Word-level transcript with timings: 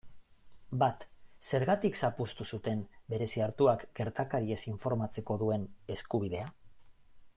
Bat, 0.83 1.03
zergatik 1.57 1.99
zapuztu 2.07 2.47
zuten 2.57 2.81
Bereziartuak 3.13 3.85
gertakariez 4.01 4.59
informatzeko 4.75 5.39
duen 5.45 5.69
eskubidea? 5.99 6.53